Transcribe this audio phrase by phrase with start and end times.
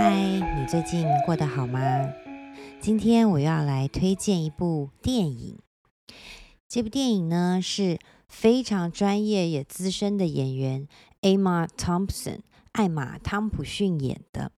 [0.00, 1.80] 嗨，你最近过得好吗？
[2.80, 5.58] 今天我要来推荐一部电影。
[6.68, 7.98] 这部电影呢是
[8.28, 10.86] 非常专业也资深的演员
[11.20, 14.52] Emma Thompson 艾玛汤普逊演的。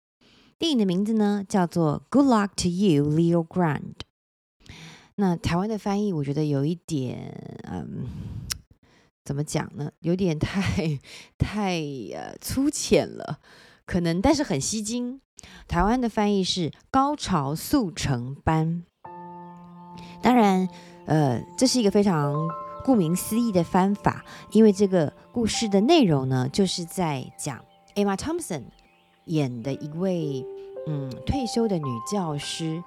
[0.58, 3.94] 电影的名字呢叫做《Good Luck to You, Leo Grand）》。
[5.14, 8.08] 那台湾的翻译我觉得有一点，嗯，
[9.24, 9.92] 怎么讲呢？
[10.00, 10.98] 有点太
[11.38, 11.80] 太
[12.12, 13.38] 呃粗浅了。
[13.88, 15.22] 可能，但是很吸睛。
[15.66, 18.84] 台湾的翻译是“高潮速成班”。
[20.20, 20.68] 当然，
[21.06, 22.34] 呃，这是一个非常
[22.84, 27.64] 顾名思义的翻法，因为这个故事的内容呢，就是在讲
[27.94, 28.64] Emma Thompson
[29.24, 30.44] 演的一位
[30.86, 32.84] 嗯退休的女教师，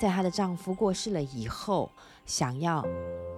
[0.00, 1.90] 在她的丈夫过世了以后，
[2.24, 2.82] 想要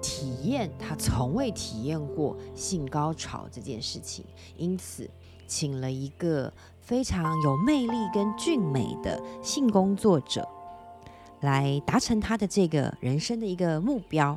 [0.01, 4.25] 体验她从未体验过性高潮这件事情，
[4.57, 5.11] 因此
[5.51, 6.53] 请了一个。
[6.81, 10.49] 非常有魅力跟俊美的性工作者，
[11.39, 14.37] 来达成他的这个人生的一个目标。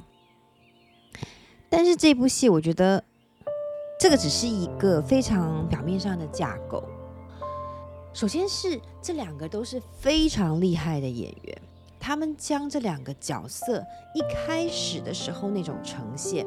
[1.67, 3.03] 但是这部戏，我觉得
[3.99, 6.83] 这个只是一个非常表面上的架构。
[8.13, 11.61] 首先是这两个都是非常厉害的演员，
[11.99, 16.45] 他们将这两个角色一开始的时候那种呈现。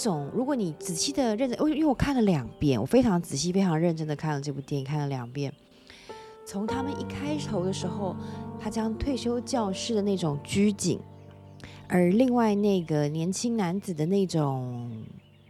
[0.00, 5.52] 种，如果你仔细的认真，我因为我看了两遍，我非常仔细、非常认真的看了这部电影，看了两遍。
[6.44, 8.16] 从他们一开头的时候，
[8.58, 10.98] 他将退休教师的那种拘谨，
[11.86, 14.90] 而另外那个年轻男子的那种，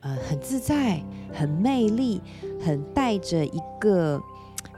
[0.01, 2.21] 呃，很自在、很魅力、
[2.63, 4.21] 很带着一个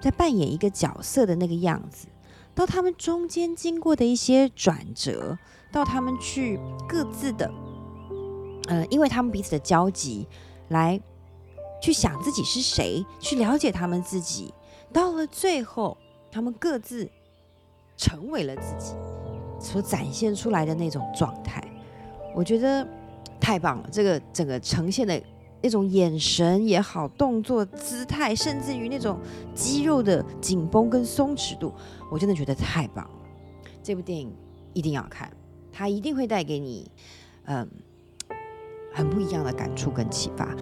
[0.00, 2.06] 在扮演一个角色的那个样子，
[2.54, 5.36] 到他们中间经过的一些转折，
[5.72, 7.50] 到他们去各自的。
[8.68, 10.26] 呃，因为他们彼此的交集，
[10.68, 11.00] 来
[11.80, 14.52] 去想自己是谁，去了解他们自己，
[14.92, 15.96] 到了最后，
[16.30, 17.08] 他们各自
[17.96, 18.94] 成为了自己
[19.60, 21.62] 所展现出来的那种状态，
[22.34, 22.86] 我觉得
[23.40, 23.88] 太棒了。
[23.90, 25.20] 这个整个呈现的
[25.60, 29.18] 那种眼神也好，动作姿态，甚至于那种
[29.54, 31.72] 肌肉的紧绷跟松弛度，
[32.10, 33.14] 我真的觉得太棒了。
[33.82, 34.32] 这部电影
[34.72, 35.30] 一定要看，
[35.72, 36.90] 它一定会带给你，
[37.44, 37.68] 嗯、
[38.92, 40.54] 很不一样的感触跟启发。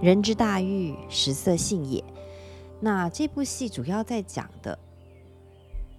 [0.00, 2.04] 人之大欲，食色性也。
[2.80, 4.78] 那这部戏主要在讲的，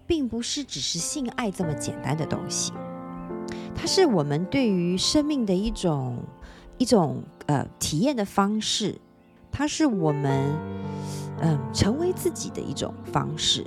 [0.06, 2.72] 并不是只是性爱这么简单的东西，
[3.76, 6.18] 它是我们对于生命的一种
[6.78, 9.02] 一种呃体验的方式，
[9.52, 10.54] 它是我们
[11.40, 13.66] 嗯、成为自己的一种方式。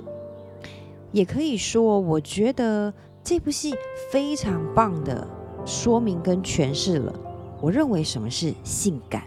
[1.11, 2.93] 也可以说，我觉得
[3.23, 3.73] 这部戏
[4.09, 5.27] 非常棒的
[5.65, 7.13] 说明跟诠释了。
[7.61, 9.23] 我认为什么是性感？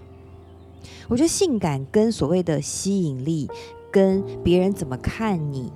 [1.09, 3.49] 我觉得性感跟所谓的吸引力，
[3.91, 5.71] 跟别人怎么看你，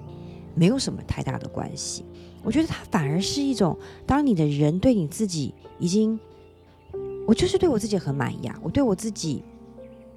[0.54, 2.04] 没有什么太大的关系。
[2.42, 3.76] 我觉得它反而是一种，
[4.06, 6.18] 当你的人对你自己已经，
[7.26, 9.42] 我就是对我自己很满意啊，我对我自己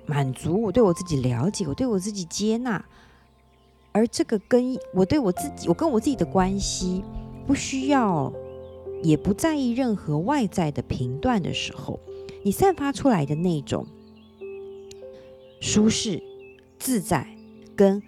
[0.05, 2.83] 满足，我对我自己了解，我对我自己接纳，
[3.91, 7.03] 而这个跟我对我自己，我跟我自己的关系，
[7.45, 8.31] 不需要，
[9.03, 11.99] 也不在意任何外在的评断的时候。
[12.43, 13.85] 你散发出来的那种
[15.59, 16.21] 舒适、
[16.79, 17.27] 自在，
[17.75, 18.01] 跟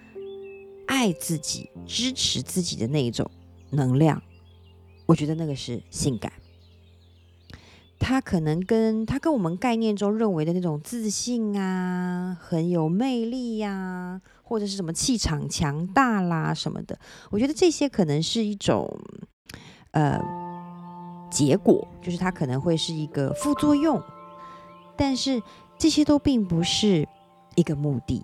[0.88, 3.29] 爱自己、支持自己的那一种
[3.69, 4.22] 能量，
[5.05, 6.33] 我觉得那个是性感。
[7.99, 16.99] 它可能跟它跟我们概念中认为的那种自信啊、很有魅力呀、或者是什么气场强大啦什么的，
[17.29, 18.99] 我觉得这些可能是一种
[19.91, 20.19] 呃
[21.31, 24.01] 结果，就是它可能会是一个副作用。
[24.95, 25.41] 但是
[25.77, 27.07] 这些都并不是
[27.55, 28.23] 一个目的，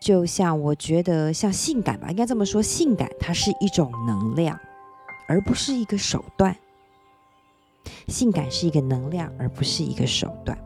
[0.00, 4.58] 就像我觉得像性感吧，应该这么说，性感它是一种能量，
[5.28, 6.56] 而不是一个手段。
[8.08, 10.56] 性感是一个能量，而不是一个手段。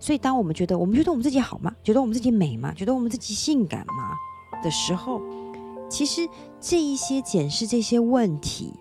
[0.00, 1.74] 所以，当我们觉得我们觉得我们自己好吗？
[1.84, 2.74] 觉得我们自己美吗？
[2.74, 4.16] 觉得我们自己性感吗？
[4.62, 5.20] 的时候，
[5.88, 6.28] 其实
[6.60, 8.72] 这一些检视这些问题，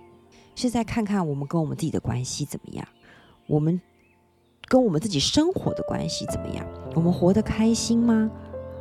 [0.56, 2.88] 是在看看我们跟我们自己的关系怎么样，
[3.48, 3.80] 我们。
[4.72, 6.66] 跟我们自己生活的关系怎么样？
[6.96, 8.32] 我们活得开心吗？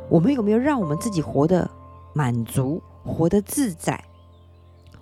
[0.07, 1.69] 我们有没有让我们自己活得
[2.13, 4.01] 满足、活得自在、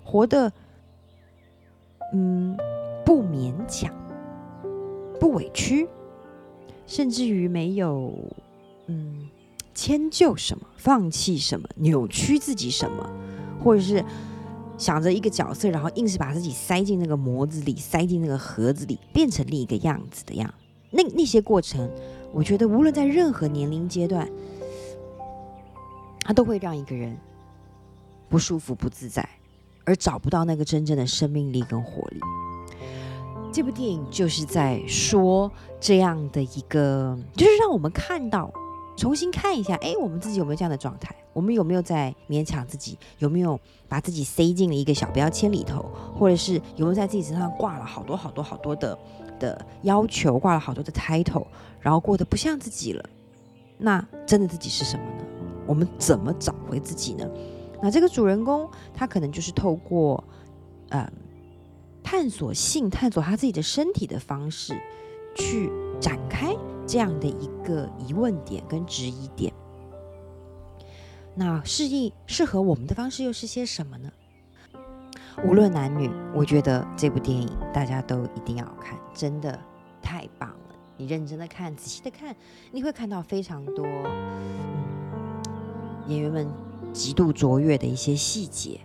[0.02, 0.52] 活得
[2.12, 2.58] 嗯
[3.06, 3.94] 不勉强、
[5.20, 5.88] 不委屈，
[6.88, 8.12] 甚至于没有
[8.88, 9.28] 嗯
[9.72, 13.08] 迁就什么、放弃什么、扭曲自己什么，
[13.62, 14.04] 或者是
[14.76, 20.52] 想着一个角色，然后硬是把自己塞进那个模子里、塞进那个盒子里，变成另一个样子的样。
[20.90, 21.88] 那那些过程，
[22.32, 24.28] 我觉得无论在任何年龄阶段，
[26.22, 27.16] 它都会让一个人
[28.28, 29.28] 不舒服、不自在，
[29.84, 32.20] 而找不到那个真正的生命力跟活力。
[33.52, 35.50] 这部电影就是在说
[35.80, 38.52] 这样的一个，就是让我们看到，
[38.96, 41.14] 重新看一下，哎，我们自己有没有这样的状态？
[41.32, 42.98] 我们有没有在勉强自己？
[43.18, 45.90] 有没有把自己塞进了一个小标签里头？
[46.18, 48.98] 或者是有没有在自己身上挂了好多好多好多的
[49.38, 51.46] 的要求，挂了好多的 title，
[51.80, 53.04] 然后过得不像自己了？
[53.78, 55.24] 那真的自己是什么呢？
[55.66, 57.28] 我们怎么找回自己呢？
[57.82, 60.22] 那这个主人公他可能就是透过，
[60.88, 61.10] 呃。
[62.02, 64.74] 探索性，探索他自己的身体的方式，
[65.36, 69.52] 去展开这样的一个疑问点跟质疑点。
[71.40, 74.12] 那适应适合我们的方式又是些什么呢？
[75.42, 79.58] 无论男女，我觉得这部电影大家都一定要看，真的
[80.02, 80.74] 太棒了。
[80.98, 82.36] 你认真的看，仔细的看，
[82.70, 84.84] 你会看到非常多，嗯，
[86.08, 86.46] 演员们
[86.92, 88.78] 极度卓越的一些细节，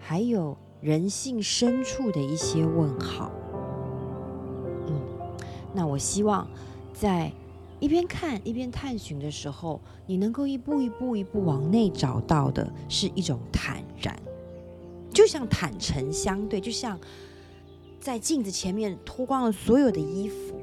[0.00, 0.56] 还有。
[0.80, 3.30] 人性深处的一些问号，
[4.86, 5.00] 嗯，
[5.72, 6.46] 那我希望
[6.92, 7.32] 在
[7.84, 14.18] 一边看一边探寻的时候，你能够一步一步一步往内找到的是一种坦然，
[15.12, 16.98] 就像坦诚相对，就像
[18.00, 20.58] 在镜子前面脱光了所有的衣服，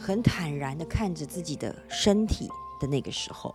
[0.00, 2.48] 很坦然的看着自己的身体
[2.80, 3.54] 的那个时候。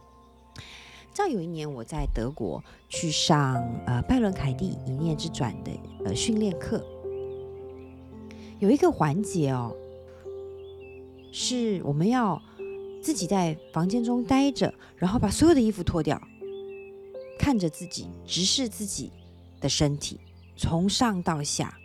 [1.13, 3.55] 直到有一年，我在德国去上
[3.85, 5.71] 呃拜伦凯蒂一念之转的
[6.05, 6.81] 呃训练课，
[8.59, 9.75] 有一个环节哦，
[11.33, 12.41] 是我们要
[13.07, 16.21] 自己在房间中待着，然后把所有的衣服脱掉，
[17.39, 19.13] 看着自己，直视自己
[19.62, 20.19] 的身体，
[20.57, 21.77] 从上到下，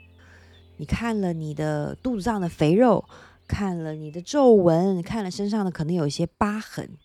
[0.79, 3.05] 你看了你的肚子上的肥肉，
[3.47, 6.99] 看了你的皱纹，看了身上的可能有一些疤痕，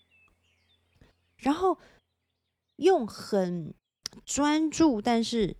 [1.37, 1.77] 然后。
[2.77, 3.73] 用很
[4.23, 5.57] 专注，但是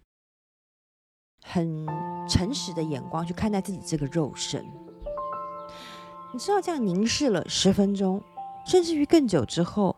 [1.41, 1.83] 很
[2.29, 4.63] 诚实的眼光去看待自己这个肉身，
[6.31, 8.23] 你知道，这样凝视了十分钟，
[8.67, 9.95] 甚至于更久之后，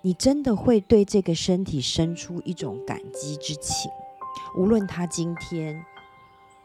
[0.00, 3.90] 你真的会对这个身体生出一种感激之情。
[4.56, 5.84] 无论他今天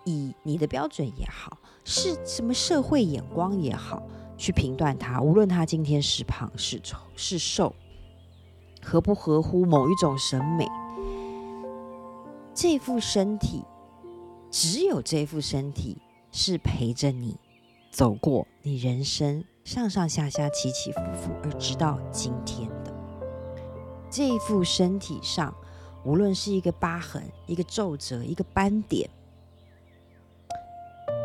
[0.05, 4.01] 以你的标准也好，是什么社会眼光也好，
[4.37, 7.73] 去评断他，无论他今天是胖是丑是瘦。
[8.81, 10.67] 合不合乎某一种审美？
[12.53, 13.63] 这副身体，
[14.51, 15.97] 只有这副身体
[16.31, 17.35] 是陪着你
[17.91, 22.93] 走过你人生上上下下起起伏伏，而直到今天的
[24.09, 25.53] 这副身体上，
[26.05, 29.09] 无论是一个疤痕、一个皱褶、一个斑点，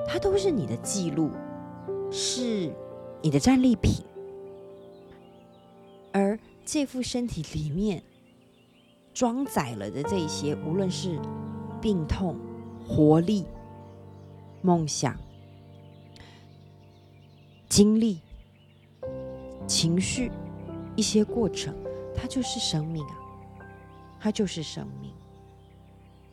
[0.09, 1.31] 它都是你的记录，
[2.11, 2.75] 是
[3.23, 4.05] 你的战利品，
[6.13, 6.37] 而。
[6.65, 8.01] 这副身体里面
[9.13, 11.19] 装载了的这些，无论是
[11.81, 12.37] 病痛、
[12.87, 13.45] 活力、
[14.63, 15.19] 梦想、
[17.69, 18.21] 经历、
[19.73, 20.31] 情绪，
[20.95, 21.75] 一些过程，
[22.15, 23.17] 它就是生命啊！
[24.21, 25.11] 它就是生命。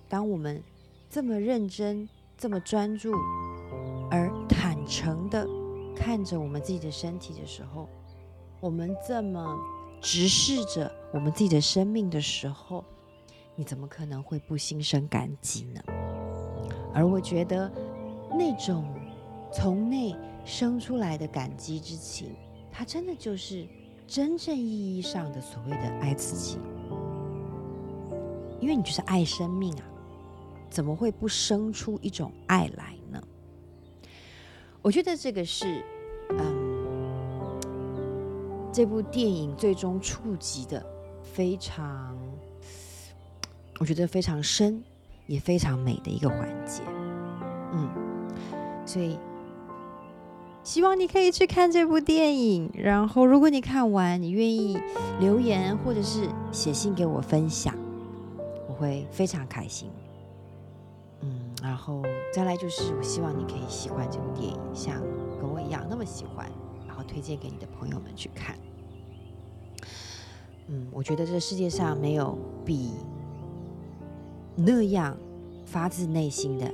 [0.10, 0.62] 当我们
[1.10, 3.14] 这么认真、这么专注
[4.12, 5.48] 而坦诚地
[5.96, 7.88] 看着我们自己的身体的时候，
[8.60, 9.58] 我们这么。
[10.02, 12.86] 直视着我们自己的生命的时候，
[13.54, 15.82] 你怎么可能会不心生感激呢？
[16.94, 17.70] 而我觉得，
[18.32, 18.86] 那种
[19.52, 20.16] 从内
[20.46, 22.34] 生出来的感激之情，
[22.80, 23.68] 它真的就是
[24.08, 26.58] 真正意义上的所谓的爱自己。
[28.62, 29.84] 因为你就是爱生命啊，
[30.70, 33.22] 怎么会不生出一种爱来呢？
[34.82, 35.84] 我觉得这个是，
[36.30, 36.70] 嗯。
[38.72, 40.82] 这部电影最终触及的
[41.22, 42.18] 非常，
[43.82, 44.82] 我觉得非常深，
[45.28, 46.82] 也非常美的一个环节。
[47.74, 47.90] 嗯，
[48.86, 49.20] 所以
[50.64, 52.70] 希望你可以去看这部电影。
[52.74, 54.78] 然后，如果你看完，你愿意
[55.20, 57.74] 留言或者是写信给我分享，
[58.68, 59.90] 我会非常开心。
[61.22, 61.30] 嗯，
[61.62, 65.02] 然后再来就是，我希望你可以喜欢这部电影，像
[65.42, 66.50] 跟我一样那么喜欢。
[66.88, 68.58] 然后推荐给你的朋友们去看。
[70.68, 72.92] 嗯，我觉得这世界上没有比
[74.56, 75.18] 那样
[75.66, 76.70] 发自内心的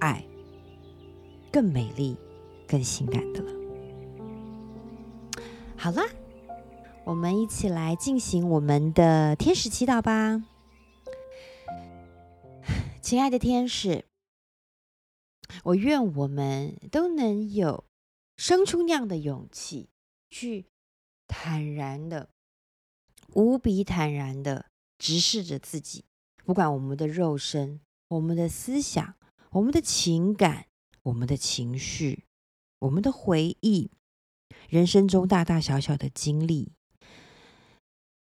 [0.00, 0.24] 爱
[1.52, 2.16] 更美丽、
[2.68, 3.52] 更性感的了。
[5.76, 6.04] 好啦，
[7.04, 10.44] 我们一起来进行我们的天使祈祷吧。
[13.00, 14.04] 亲爱的天使，
[15.64, 17.84] 我愿我们都能有。
[18.36, 19.90] 生出那样的勇气，
[20.30, 20.66] 去
[21.26, 22.30] 坦然的、
[23.34, 26.04] 无比坦然的直视着自己，
[26.44, 29.16] 不管我们的肉身、我们的思想、
[29.50, 30.66] 我们的情感、
[31.02, 32.26] 我们的情绪、
[32.80, 33.90] 我们的回忆，
[34.68, 36.72] 人生中大大小小的经历，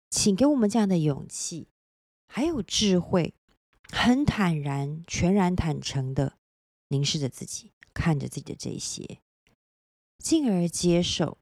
[0.09, 1.69] 请给我们这样的勇气，
[2.27, 3.33] 还有智慧，
[3.89, 6.37] 很坦然、全然坦诚的
[6.89, 9.19] 凝视着自己，看着自己的这些，
[10.17, 11.37] 进而接受，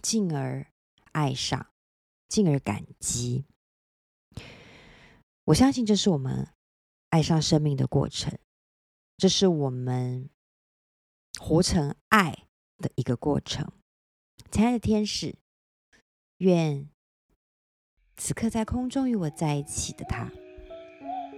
[0.00, 0.66] 进而
[1.12, 1.70] 爱上，
[2.28, 3.44] 进而感激。
[5.44, 6.48] 我相信这是我们
[7.10, 8.38] 爱上生命的过程，
[9.18, 10.30] 这是我们
[11.38, 12.44] 活成爱
[12.78, 13.70] 的一个过程。
[14.50, 15.36] 亲爱的天使，
[16.38, 16.88] 愿
[18.16, 20.30] 此刻在空中与我在一起的他，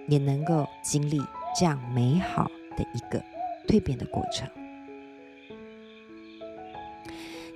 [0.09, 1.21] 也能够经历
[1.59, 3.23] 这样美好的一个
[3.67, 4.49] 蜕变的过程。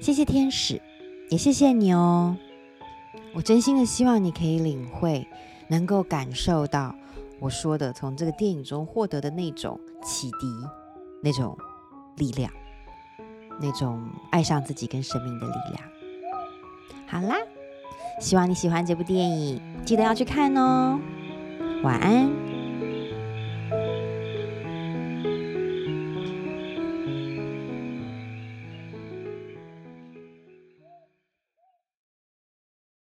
[0.00, 0.80] 谢谢天使，
[1.30, 2.36] 也谢谢你哦。
[3.34, 5.26] 我真心的希望你可以领会。
[5.68, 6.94] 能够感受到
[7.40, 10.46] 我说的，从这个电影中获得的那种启迪，
[11.22, 11.56] 那种
[12.16, 12.50] 力量，
[13.60, 15.84] 那种爱上自己跟生命的力量。
[17.06, 17.36] 好啦，
[18.20, 20.98] 希望你喜欢这部电影，记得要去看哦。
[21.82, 22.41] 晚安。